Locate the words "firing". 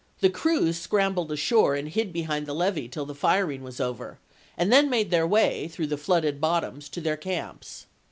3.13-3.61